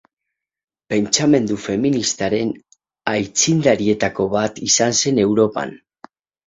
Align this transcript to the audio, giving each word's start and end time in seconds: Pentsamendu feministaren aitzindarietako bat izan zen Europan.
Pentsamendu 0.93 1.57
feministaren 1.67 2.55
aitzindarietako 3.15 4.27
bat 4.37 4.63
izan 4.73 5.01
zen 5.05 5.27
Europan. 5.31 5.81